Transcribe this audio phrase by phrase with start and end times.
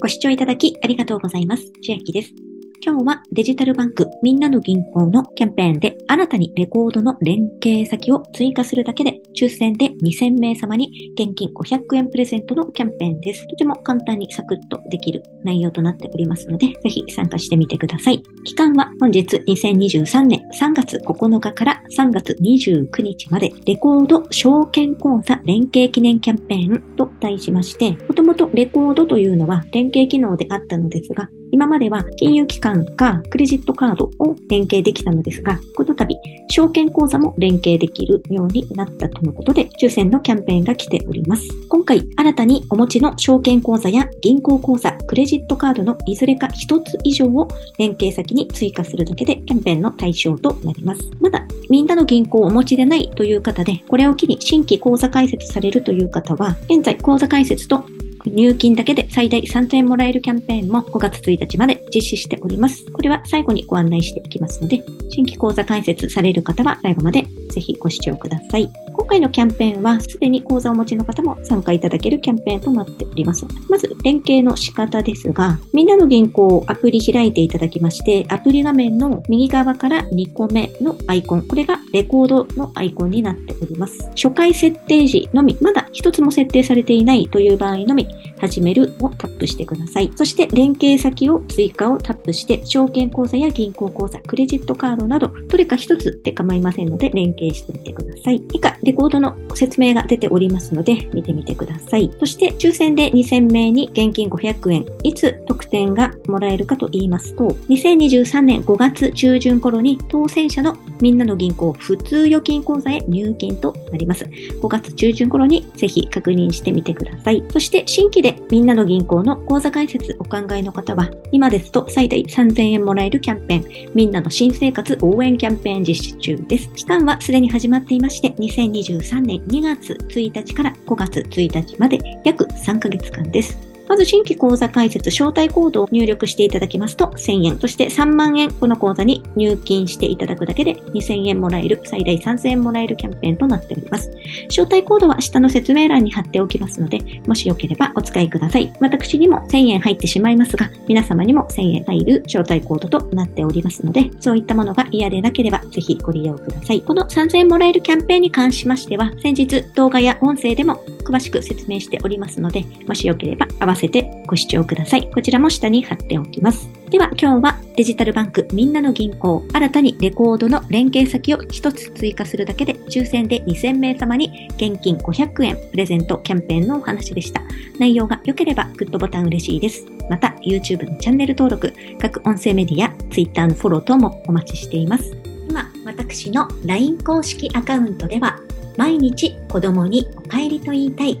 [0.00, 1.72] ご視聴いただきありがとうございます。
[1.82, 2.47] 千秋です。
[2.80, 13.48] 今日はデジタルバンクみんなの銀行のキャンペーンで新たにレコードの連携先を追加するだけで抽選で2000名様に現金500円プレゼントのキャンペーンです。
[13.48, 18.22] とても簡単にサクッとできる内容となっておりますので、ぜひ参加してみてください。
[18.44, 36.16] 期間は本日2023年3月9日から3月29日までレコード証券口座連携記念キャンペーンと題しまして、もともとレコードというのは連携機能であったのですが、今までは金融機関かクレジットカードを連携できたのですが、この度、
[36.50, 41.48] 証券口座も連携できるようになったとのことで、抽選のキャンペーンが来ております。
[41.68, 51.02] 今回、新たにお持ちの証券口座や銀行口座、クレジットカードのいずれか一つ以上を連携先に追加するだけでキャンペーンの対象となります。
[51.20, 57.84] まだ、みんなの銀行をお持ちでないという方で、これを機に新規口座開設されるという方は、現在口座開設と
[58.26, 62.84] 入金だけで最大3000円もらえるキャンペーンも5月1日まで実施しております。
[62.90, 68.87] これは最後にご案内していきますので、新規講座開設される方は最後までぜひご視聴ください。
[69.08, 73.46] 今回のキャンペーンは、すでに講座をお持ちの方も参加いただけるキャンペーンとなっております。
[73.70, 83.98] まず、連携の仕方ですが、みんなの銀行をアプリ開いていただきまして、アプリ画面の右側から2個目のアイコン、これがレコードのアイコンになっております。
[84.10, 88.06] 初回設定時のみ、まだ一つも設定されていないという場合のみ、
[88.38, 90.12] 始めるをタップしてください。
[90.16, 98.42] そして、連携先を追加をタップして、証券口座や銀行口座、クレジットカードなど、どれか一つで構いませんので、連携してみてください。
[98.52, 102.10] 以下、レコードの説明が出ておりますので、見てみてください。
[102.18, 104.86] そして、抽選で2000名に現金500円。
[105.04, 114.24] いつ特典がもらえるかと言いますと、2023年5月中旬頃に当選者のみんなの銀行普通預金口座へ入金となります。
[114.24, 117.44] 5月中旬頃にぜひ確認してみてください。
[117.50, 126.68] そして新規でみんなの銀行の口座開設お考えの方は、今ですと最大3000円もらえるキャンペーン、みんなの新生活応援キャンペーン実施中です。
[126.74, 133.67] 期間はすでに始まっていまして、2023 2023年2月1日から5月1日まで約3ヶ月間です。
[133.88, 144.10] まず新規口座開設招待コードを入力していただきますと1000円、そして3万円この口座に入金していただくだけで2000円もらえる、最大3000円もらえるキャンペーンとなっております。
[144.48, 148.72] 招待コードは下の説明欄に貼っておきますので、もしよければお使いください。
[148.80, 156.82] 私にも1000円入ってしまいますが、皆様にも1000円入る招待コードとなっておりますので、そういったものが嫌でなければぜひご利用ください。
[156.82, 165.10] この3000円もらえるキャンペーンに関しましては、先日動画や音声でも詳しく説明しておりますので、もしよければ合わせせてご視聴ください。
[165.10, 166.68] こちらも下に貼っておきます。
[166.90, 177.42] では今日はデジタルバンクみんなの銀行新たにレコードの連携先を1つ追加するだけで抽選で2000名様に現金500円プレゼントキャンペーンのお話でした。
[177.78, 179.86] 内容が良ければグッドボタン嬉しいです。
[180.10, 185.16] また YouTube のチャンネル登録、各音声メディア、Twitter のフォロー等もお待ちしています。
[185.48, 188.40] 今、私の LINE 公式アカウントでは
[188.76, 191.20] 毎日子供にお帰りと言いたい